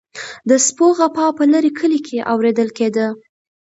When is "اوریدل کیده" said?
2.31-3.07